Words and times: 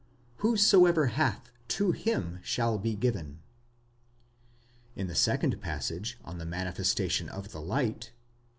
Whosoever 0.37 1.05
hath, 1.13 1.51
to 1.67 1.91
him 1.91 2.39
shall 2.41 2.79
be 2.79 2.95
given. 2.95 3.37
In 4.95 5.05
the 5.05 5.13
second 5.13 5.61
passage 5.61 6.17
on 6.25 6.39
the 6.39 6.43
manifestation 6.47 7.29
of 7.29 7.51
the 7.51 7.61
light 7.61 8.05
(xi. 8.05 8.11